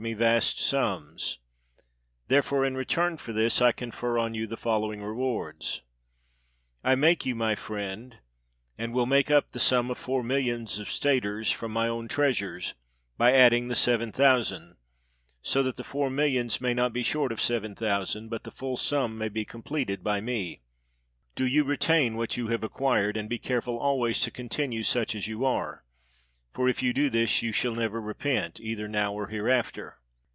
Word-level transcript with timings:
PERSIA 0.01 0.09
me 0.15 0.19
vast 0.19 0.59
sums; 0.59 1.37
therefore, 2.27 2.65
in 2.65 2.75
return 2.75 3.17
for 3.17 3.33
this, 3.33 3.61
I 3.61 3.71
confer 3.71 4.17
on 4.17 4.33
you 4.33 4.47
the 4.47 4.57
following 4.57 5.03
rewards: 5.03 5.83
I 6.83 6.95
make 6.95 7.23
you 7.23 7.35
my 7.35 7.53
friend, 7.53 8.17
and 8.79 8.93
will 8.95 9.05
make 9.05 9.29
up 9.29 9.51
the 9.51 9.59
sum 9.59 9.91
of 9.91 9.99
four 9.99 10.23
milhons 10.23 10.79
of 10.79 10.89
staters 10.89 11.51
from 11.51 11.71
my 11.71 11.87
own 11.87 12.07
treasures, 12.07 12.73
by 13.19 13.33
adding 13.33 13.67
the 13.67 13.75
seven 13.75 14.11
thousand; 14.11 14.75
so 15.43 15.61
that 15.61 15.75
the 15.75 15.83
four 15.83 16.09
miUions 16.09 16.59
may 16.59 16.73
not 16.73 16.93
be 16.93 17.03
short 17.03 17.31
of 17.31 17.39
seven 17.39 17.75
thousand, 17.75 18.29
but 18.29 18.43
the 18.43 18.49
full 18.49 18.77
sum 18.77 19.19
may 19.19 19.29
be 19.29 19.45
completed 19.45 20.03
by 20.03 20.19
me. 20.19 20.61
Do 21.35 21.45
you 21.45 21.63
retain 21.63 22.15
what 22.15 22.37
you 22.37 22.47
have 22.47 22.63
acquired, 22.63 23.15
and 23.17 23.29
be 23.29 23.37
careful 23.37 23.77
always 23.77 24.19
to 24.21 24.31
con 24.31 24.49
tinue 24.49 24.83
such 24.83 25.13
as 25.13 25.27
you 25.27 25.45
are; 25.45 25.83
for 26.53 26.67
if 26.67 26.83
you 26.83 26.91
do 26.91 27.09
this 27.09 27.41
you 27.41 27.53
shall 27.53 27.73
never 27.73 28.01
repent, 28.01 28.59
either 28.59 28.85
now 28.85 29.13
or 29.13 29.27
hereafter." 29.27 29.97